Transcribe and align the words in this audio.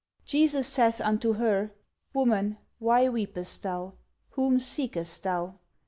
"Jesus 0.25 0.65
saith 0.65 0.99
unto 0.99 1.33
her, 1.33 1.73
Woman, 2.11 2.57
why 2.79 3.07
weepest 3.07 3.61
thou? 3.61 3.93
whom 4.31 4.59
seekest 4.59 5.21
thou? 5.21 5.59